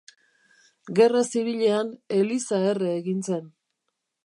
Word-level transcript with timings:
Gerra 0.99 1.21
Zibilean 1.27 1.93
eliza 2.21 2.63
erre 2.73 2.91
egin 3.03 3.23
zen. 3.31 3.49